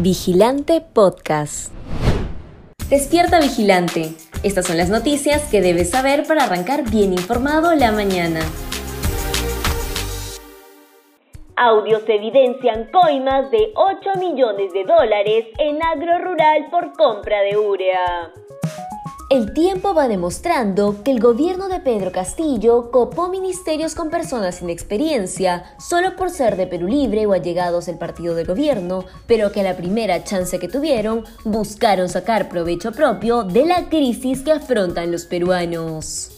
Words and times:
Vigilante 0.00 0.80
Podcast. 0.80 1.72
Despierta 2.90 3.38
Vigilante. 3.38 4.12
Estas 4.42 4.66
son 4.66 4.76
las 4.76 4.90
noticias 4.90 5.48
que 5.50 5.60
debes 5.60 5.90
saber 5.90 6.26
para 6.26 6.44
arrancar 6.44 6.90
bien 6.90 7.12
informado 7.12 7.72
la 7.76 7.92
mañana. 7.92 8.40
Audios 11.56 12.02
evidencian 12.08 12.90
coimas 12.90 13.50
de 13.52 13.72
8 13.76 14.18
millones 14.18 14.72
de 14.72 14.84
dólares 14.84 15.46
en 15.58 15.80
agro 15.80 16.18
rural 16.18 16.66
por 16.72 16.92
compra 16.94 17.42
de 17.42 17.56
urea. 17.56 18.32
El 19.34 19.52
tiempo 19.52 19.94
va 19.94 20.06
demostrando 20.06 21.02
que 21.02 21.10
el 21.10 21.18
gobierno 21.18 21.66
de 21.66 21.80
Pedro 21.80 22.12
Castillo 22.12 22.92
copó 22.92 23.28
ministerios 23.28 23.96
con 23.96 24.08
personas 24.08 24.58
sin 24.58 24.70
experiencia 24.70 25.74
solo 25.76 26.14
por 26.14 26.30
ser 26.30 26.56
de 26.56 26.68
Perú 26.68 26.86
Libre 26.86 27.26
o 27.26 27.32
allegados 27.32 27.86
del 27.86 27.98
partido 27.98 28.36
de 28.36 28.44
gobierno, 28.44 29.04
pero 29.26 29.50
que 29.50 29.62
a 29.62 29.64
la 29.64 29.76
primera 29.76 30.22
chance 30.22 30.60
que 30.60 30.68
tuvieron 30.68 31.24
buscaron 31.42 32.08
sacar 32.08 32.48
provecho 32.48 32.92
propio 32.92 33.42
de 33.42 33.66
la 33.66 33.88
crisis 33.88 34.42
que 34.42 34.52
afrontan 34.52 35.10
los 35.10 35.24
peruanos. 35.24 36.33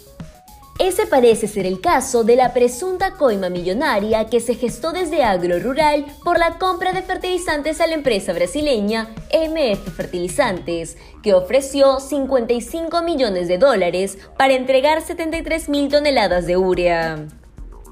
Ese 0.78 1.06
parece 1.06 1.48
ser 1.48 1.64
el 1.64 1.80
caso 1.80 2.22
de 2.22 2.36
la 2.36 2.52
presunta 2.52 3.12
coima 3.12 3.48
millonaria 3.48 4.26
que 4.26 4.40
se 4.40 4.54
gestó 4.54 4.92
desde 4.92 5.22
Agro 5.22 5.58
Rural 5.58 6.04
por 6.22 6.38
la 6.38 6.58
compra 6.58 6.92
de 6.92 7.00
fertilizantes 7.00 7.80
a 7.80 7.86
la 7.86 7.94
empresa 7.94 8.34
brasileña 8.34 9.08
MF 9.32 9.90
Fertilizantes, 9.96 10.98
que 11.22 11.32
ofreció 11.32 11.98
55 11.98 13.00
millones 13.00 13.48
de 13.48 13.56
dólares 13.56 14.18
para 14.36 14.52
entregar 14.52 15.00
73 15.00 15.70
mil 15.70 15.88
toneladas 15.88 16.46
de 16.46 16.58
urea. 16.58 17.26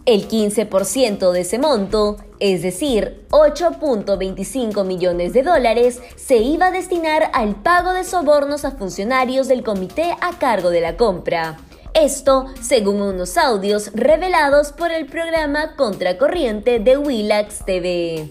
El 0.04 0.28
15% 0.28 1.32
de 1.32 1.40
ese 1.40 1.58
monto, 1.58 2.18
es 2.38 2.60
decir, 2.60 3.24
8.25 3.30 4.84
millones 4.84 5.32
de 5.32 5.42
dólares, 5.42 6.02
se 6.16 6.36
iba 6.36 6.66
a 6.66 6.70
destinar 6.70 7.30
al 7.32 7.54
pago 7.62 7.94
de 7.94 8.04
sobornos 8.04 8.66
a 8.66 8.72
funcionarios 8.72 9.48
del 9.48 9.62
comité 9.62 10.14
a 10.20 10.38
cargo 10.38 10.68
de 10.68 10.82
la 10.82 10.98
compra. 10.98 11.56
Esto 11.94 12.46
según 12.60 13.00
unos 13.00 13.38
audios 13.38 13.92
revelados 13.94 14.72
por 14.72 14.90
el 14.90 15.06
programa 15.06 15.76
Contracorriente 15.76 16.80
de 16.80 16.98
Willax 16.98 17.64
TV. 17.64 18.28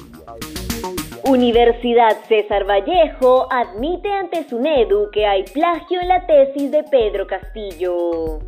Universidad 1.25 2.17
César 2.27 2.65
Vallejo 2.69 3.47
admite 3.49 4.11
ante 4.11 4.43
SUNEDU 4.49 5.09
que 5.13 5.25
hay 5.25 5.45
plagio 5.45 6.01
en 6.01 6.09
la 6.09 6.27
tesis 6.27 6.71
de 6.71 6.83
Pedro 6.83 7.25
Castillo. 7.25 8.39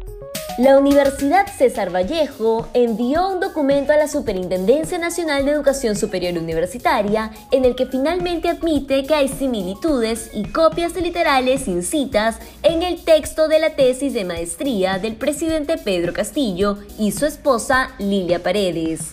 La 0.58 0.78
Universidad 0.78 1.48
César 1.48 1.94
Vallejo 1.94 2.70
envió 2.74 3.28
un 3.28 3.42
documento 3.42 3.92
a 3.92 3.98
la 3.98 4.08
Superintendencia 4.08 4.98
Nacional 4.98 5.44
de 5.44 5.52
Educación 5.52 5.98
Superior 5.98 6.42
Universitaria 6.42 7.32
en 7.52 7.66
el 7.66 7.76
que 7.76 7.88
finalmente 7.88 8.48
admite 8.48 9.04
que 9.04 9.14
hay 9.14 9.28
similitudes 9.28 10.30
y 10.34 10.46
copias 10.46 10.96
literales 10.96 11.64
sin 11.64 11.84
citas 11.84 12.38
en 12.64 12.84
el 12.84 13.04
texto 13.04 13.50
de 13.50 13.60
la 13.60 13.72
tesis 13.72 14.14
de 14.14 14.24
maestría 14.24 14.98
del 14.98 15.18
presidente 15.18 15.78
Pedro 15.78 16.14
Castillo 16.14 16.78
y 16.98 17.12
su 17.12 17.26
esposa 17.26 17.92
Lilia 18.00 18.42
Paredes, 18.42 19.10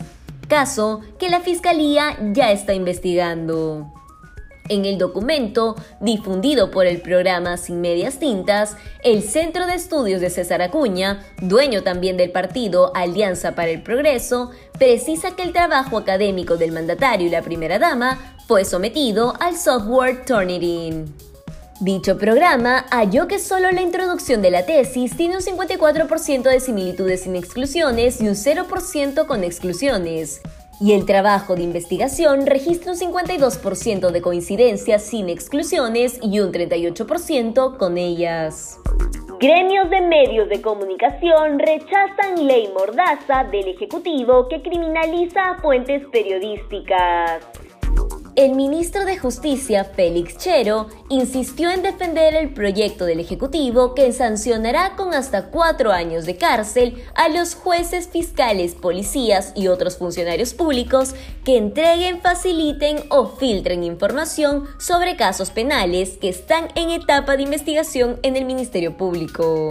caso 0.46 1.00
que 1.18 1.28
la 1.28 1.40
Fiscalía 1.40 2.18
ya 2.32 2.52
está 2.52 2.72
investigando. 2.72 4.01
En 4.68 4.84
el 4.84 4.96
documento, 4.96 5.74
difundido 6.00 6.70
por 6.70 6.86
el 6.86 7.00
programa 7.00 7.56
Sin 7.56 7.80
Medias 7.80 8.18
Tintas, 8.18 8.76
el 9.02 9.22
Centro 9.22 9.66
de 9.66 9.74
Estudios 9.74 10.20
de 10.20 10.30
César 10.30 10.62
Acuña, 10.62 11.24
dueño 11.40 11.82
también 11.82 12.16
del 12.16 12.30
partido 12.30 12.94
Alianza 12.94 13.54
para 13.54 13.70
el 13.70 13.82
Progreso, 13.82 14.50
precisa 14.78 15.34
que 15.34 15.42
el 15.42 15.52
trabajo 15.52 15.98
académico 15.98 16.56
del 16.56 16.72
mandatario 16.72 17.26
y 17.26 17.30
la 17.30 17.42
primera 17.42 17.78
dama 17.78 18.36
fue 18.46 18.64
sometido 18.64 19.34
al 19.40 19.56
software 19.56 20.24
Turnitin. 20.24 21.12
Dicho 21.80 22.16
programa 22.16 22.86
halló 22.90 23.26
que 23.26 23.40
solo 23.40 23.72
la 23.72 23.82
introducción 23.82 24.40
de 24.40 24.52
la 24.52 24.64
tesis 24.64 25.16
tiene 25.16 25.36
un 25.36 25.42
54% 25.42 26.42
de 26.42 26.60
similitudes 26.60 27.22
sin 27.22 27.34
exclusiones 27.34 28.20
y 28.20 28.28
un 28.28 28.36
0% 28.36 29.26
con 29.26 29.42
exclusiones 29.42 30.40
y 30.82 30.94
el 30.94 31.06
trabajo 31.06 31.54
de 31.54 31.62
investigación 31.62 32.44
registra 32.44 32.90
un 32.90 32.98
52% 32.98 34.10
de 34.10 34.20
coincidencias 34.20 35.04
sin 35.04 35.28
exclusiones 35.28 36.18
y 36.20 36.40
un 36.40 36.50
38% 36.52 37.76
con 37.76 37.98
ellas. 37.98 38.80
Gremios 39.38 39.88
de 39.90 40.00
medios 40.00 40.48
de 40.48 40.60
comunicación 40.60 41.60
rechazan 41.60 42.46
ley 42.46 42.68
mordaza 42.74 43.44
del 43.50 43.68
Ejecutivo 43.68 44.48
que 44.48 44.60
criminaliza 44.60 45.50
a 45.50 45.60
fuentes 45.60 46.02
periodísticas. 46.10 47.46
El 48.34 48.54
ministro 48.54 49.04
de 49.04 49.18
Justicia, 49.18 49.84
Félix 49.84 50.38
Chero, 50.38 50.88
insistió 51.10 51.70
en 51.70 51.82
defender 51.82 52.34
el 52.34 52.54
proyecto 52.54 53.04
del 53.04 53.20
Ejecutivo 53.20 53.94
que 53.94 54.10
sancionará 54.12 54.96
con 54.96 55.12
hasta 55.12 55.50
cuatro 55.50 55.92
años 55.92 56.24
de 56.24 56.36
cárcel 56.36 57.04
a 57.14 57.28
los 57.28 57.54
jueces, 57.54 58.08
fiscales, 58.08 58.74
policías 58.74 59.52
y 59.54 59.68
otros 59.68 59.98
funcionarios 59.98 60.54
públicos 60.54 61.14
que 61.44 61.58
entreguen, 61.58 62.22
faciliten 62.22 63.00
o 63.10 63.26
filtren 63.26 63.84
información 63.84 64.64
sobre 64.78 65.16
casos 65.16 65.50
penales 65.50 66.16
que 66.16 66.30
están 66.30 66.68
en 66.74 66.88
etapa 66.88 67.36
de 67.36 67.42
investigación 67.42 68.18
en 68.22 68.36
el 68.36 68.46
Ministerio 68.46 68.96
Público. 68.96 69.68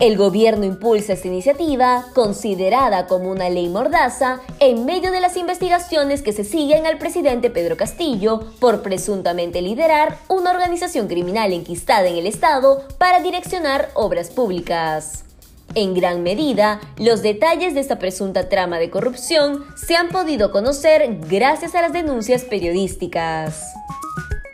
El 0.00 0.16
gobierno 0.16 0.64
impulsa 0.64 1.12
esta 1.12 1.28
iniciativa, 1.28 2.06
considerada 2.14 3.06
como 3.06 3.30
una 3.30 3.50
ley 3.50 3.68
mordaza, 3.68 4.40
en 4.58 4.86
medio 4.86 5.12
de 5.12 5.20
las 5.20 5.36
investigaciones 5.36 6.22
que 6.22 6.32
se 6.32 6.42
siguen 6.42 6.86
al 6.86 6.96
presidente 6.96 7.50
Pedro 7.50 7.76
Castillo 7.76 8.40
por 8.60 8.80
presuntamente 8.80 9.60
liderar 9.60 10.16
una 10.30 10.52
organización 10.52 11.06
criminal 11.06 11.52
enquistada 11.52 12.08
en 12.08 12.16
el 12.16 12.26
Estado 12.26 12.82
para 12.96 13.20
direccionar 13.20 13.90
obras 13.92 14.30
públicas. 14.30 15.26
En 15.74 15.92
gran 15.92 16.22
medida, 16.22 16.80
los 16.96 17.20
detalles 17.20 17.74
de 17.74 17.80
esta 17.80 17.98
presunta 17.98 18.48
trama 18.48 18.78
de 18.78 18.88
corrupción 18.88 19.66
se 19.76 19.96
han 19.96 20.08
podido 20.08 20.50
conocer 20.50 21.18
gracias 21.28 21.74
a 21.74 21.82
las 21.82 21.92
denuncias 21.92 22.46
periodísticas. 22.46 23.74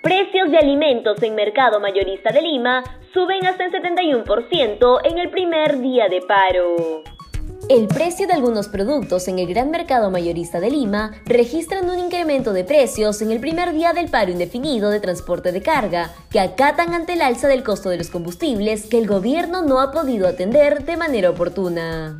Precios 0.02 0.50
de 0.50 0.58
alimentos 0.58 1.22
en 1.22 1.36
mercado 1.36 1.78
mayorista 1.78 2.32
de 2.32 2.42
Lima 2.42 2.82
suben 3.16 3.46
hasta 3.46 3.64
el 3.64 3.72
71% 3.72 5.00
en 5.04 5.18
el 5.18 5.30
primer 5.30 5.80
día 5.80 6.06
de 6.10 6.20
paro. 6.20 7.02
El 7.70 7.88
precio 7.88 8.26
de 8.26 8.34
algunos 8.34 8.68
productos 8.68 9.26
en 9.28 9.38
el 9.38 9.46
gran 9.46 9.70
mercado 9.70 10.10
mayorista 10.10 10.60
de 10.60 10.70
Lima 10.70 11.12
registran 11.24 11.88
un 11.88 11.98
incremento 11.98 12.52
de 12.52 12.62
precios 12.64 13.22
en 13.22 13.30
el 13.32 13.40
primer 13.40 13.72
día 13.72 13.94
del 13.94 14.10
paro 14.10 14.32
indefinido 14.32 14.90
de 14.90 15.00
transporte 15.00 15.50
de 15.50 15.62
carga, 15.62 16.12
que 16.28 16.40
acatan 16.40 16.92
ante 16.92 17.14
el 17.14 17.22
alza 17.22 17.48
del 17.48 17.64
costo 17.64 17.88
de 17.88 17.96
los 17.96 18.10
combustibles 18.10 18.84
que 18.84 18.98
el 18.98 19.06
gobierno 19.06 19.62
no 19.62 19.80
ha 19.80 19.92
podido 19.92 20.28
atender 20.28 20.84
de 20.84 20.98
manera 20.98 21.30
oportuna. 21.30 22.18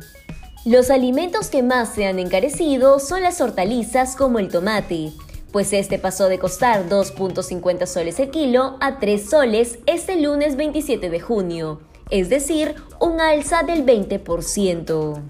Los 0.65 0.89
alimentos 0.89 1.49
que 1.49 1.61
más 1.61 1.93
se 1.93 2.07
han 2.07 2.17
encarecido 2.17 2.97
son 2.97 3.21
las 3.21 3.39
hortalizas 3.39 4.15
como 4.15 4.39
el 4.39 4.49
tomate, 4.49 5.11
pues 5.51 5.73
este 5.73 5.97
pasó 5.99 6.27
de 6.29 6.39
costar 6.39 6.89
2.50 6.89 7.85
soles 7.85 8.19
el 8.19 8.29
kilo 8.29 8.77
a 8.79 8.99
3 8.99 9.29
soles 9.29 9.79
este 9.85 10.21
lunes 10.21 10.55
27 10.55 11.09
de 11.09 11.19
junio, 11.19 11.81
es 12.09 12.29
decir, 12.29 12.75
un 12.99 13.21
alza 13.21 13.63
del 13.63 13.85
20%. 13.85 15.21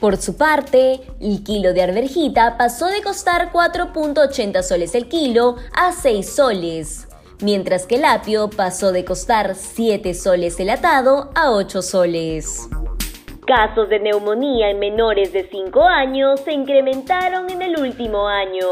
Por 0.00 0.16
su 0.16 0.36
parte, 0.36 1.00
el 1.20 1.44
kilo 1.44 1.72
de 1.72 1.82
arvejita 1.82 2.58
pasó 2.58 2.86
de 2.86 3.02
costar 3.02 3.52
4.80 3.52 4.62
soles 4.62 4.94
el 4.96 5.08
kilo 5.08 5.56
a 5.72 5.92
6 5.92 6.28
soles, 6.28 7.06
mientras 7.40 7.86
que 7.86 7.96
el 7.96 8.04
apio 8.04 8.50
pasó 8.50 8.90
de 8.90 9.04
costar 9.04 9.54
7 9.54 10.12
soles 10.14 10.58
el 10.58 10.70
atado 10.70 11.30
a 11.36 11.52
8 11.52 11.82
soles. 11.82 12.68
Casos 13.46 13.88
de 13.88 13.98
neumonía 13.98 14.70
en 14.70 14.78
menores 14.78 15.32
de 15.32 15.48
5 15.50 15.82
años 15.82 16.40
se 16.44 16.52
incrementaron 16.52 17.50
en 17.50 17.60
el 17.60 17.76
último 17.76 18.28
año. 18.28 18.66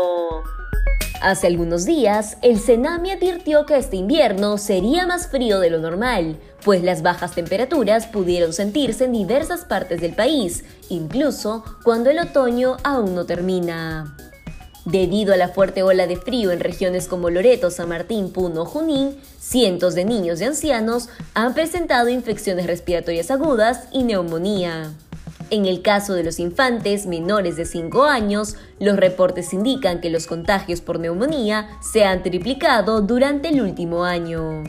Hace 1.20 1.48
algunos 1.48 1.84
días, 1.84 2.38
el 2.40 2.60
Senami 2.60 3.10
advirtió 3.10 3.66
que 3.66 3.76
este 3.76 3.96
invierno 3.96 4.58
sería 4.58 5.08
más 5.08 5.28
frío 5.28 5.58
de 5.58 5.70
lo 5.70 5.80
normal, 5.80 6.36
pues 6.64 6.84
las 6.84 7.02
bajas 7.02 7.34
temperaturas 7.34 8.06
pudieron 8.06 8.52
sentirse 8.52 9.06
en 9.06 9.12
diversas 9.12 9.64
partes 9.64 10.00
del 10.00 10.14
país, 10.14 10.64
incluso 10.88 11.64
cuando 11.82 12.10
el 12.10 12.20
otoño 12.20 12.76
aún 12.84 13.16
no 13.16 13.26
termina. 13.26 14.16
Debido 14.84 15.34
a 15.34 15.36
la 15.36 15.48
fuerte 15.48 15.82
ola 15.82 16.06
de 16.06 16.16
frío 16.16 16.50
en 16.50 16.60
regiones 16.60 17.06
como 17.06 17.28
Loreto, 17.28 17.70
San 17.70 17.90
Martín, 17.90 18.32
Puno, 18.32 18.64
Junín, 18.64 19.16
cientos 19.38 19.94
de 19.94 20.04
niños 20.04 20.40
y 20.40 20.44
ancianos 20.44 21.08
han 21.34 21.52
presentado 21.52 22.08
infecciones 22.08 22.66
respiratorias 22.66 23.30
agudas 23.30 23.88
y 23.92 24.04
neumonía. 24.04 24.92
En 25.50 25.66
el 25.66 25.82
caso 25.82 26.14
de 26.14 26.22
los 26.22 26.38
infantes 26.38 27.06
menores 27.06 27.56
de 27.56 27.66
5 27.66 28.04
años, 28.04 28.56
los 28.78 28.96
reportes 28.96 29.52
indican 29.52 30.00
que 30.00 30.08
los 30.08 30.26
contagios 30.26 30.80
por 30.80 31.00
neumonía 31.00 31.68
se 31.82 32.04
han 32.04 32.22
triplicado 32.22 33.00
durante 33.00 33.48
el 33.48 33.60
último 33.60 34.04
año. 34.04 34.62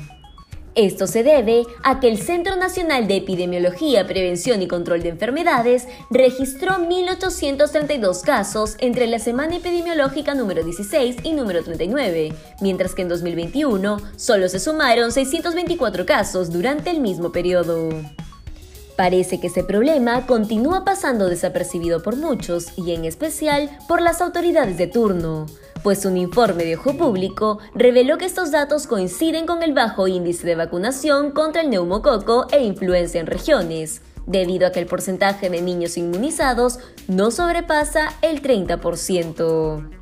Esto 0.76 1.06
se 1.06 1.24
debe 1.24 1.66
a 1.84 2.00
que 2.00 2.08
el 2.08 2.18
Centro 2.18 2.56
Nacional 2.56 3.06
de 3.06 3.18
Epidemiología, 3.18 4.08
Prevención 4.08 4.62
y 4.62 4.68
Control 4.68 5.04
de 5.04 5.10
Enfermedades 5.10 5.86
registró 6.10 6.76
1.832 6.76 8.22
casos 8.22 8.76
entre 8.80 9.08
la 9.08 9.20
semana 9.20 9.58
epidemiológica 9.58 10.34
número 10.34 10.64
16 10.64 11.18
y 11.24 11.34
número 11.34 11.62
39, 11.62 12.34
mientras 12.62 12.96
que 12.96 13.02
en 13.02 13.10
2021 13.10 13.98
solo 14.16 14.48
se 14.48 14.62
sumaron 14.62 15.12
624 15.12 16.06
casos 16.06 16.54
durante 16.54 16.90
el 16.90 17.02
mismo 17.02 17.34
periodo. 17.34 17.90
Parece 18.96 19.42
que 19.42 19.48
ese 19.48 19.66
problema 19.66 20.26
continúa 20.26 20.86
pasando 20.86 21.28
desapercibido 21.28 22.02
por 22.02 22.16
muchos 22.16 22.68
y 22.78 22.94
en 22.94 23.04
especial 23.04 23.70
por 23.90 24.02
las 24.02 24.22
autoridades 24.22 24.78
de 24.78 24.88
turno, 24.88 25.48
pues 25.84 26.06
un 26.06 26.18
informe 26.18 26.64
de 26.64 26.76
Ojo 26.76 26.96
Público 26.96 27.60
reveló 27.74 28.18
que 28.18 28.26
estos 28.26 28.52
datos 28.52 28.88
coinciden 28.88 29.46
con 29.46 29.64
el 29.64 29.74
bajo 29.74 30.08
índice 30.08 30.46
de 30.46 30.56
vacunación 30.56 31.32
contra 31.32 31.62
el 31.62 31.70
neumococo 31.70 32.48
e 32.52 32.64
influenza 32.64 33.20
en 33.20 33.28
regiones, 33.28 34.02
debido 34.26 34.68
a 34.68 34.72
que 34.72 34.80
el 34.80 34.86
porcentaje 34.86 35.50
de 35.50 35.62
niños 35.62 35.98
inmunizados 35.98 36.80
no 37.08 37.32
sobrepasa 37.32 38.14
el 38.22 38.42
30%. 38.42 40.01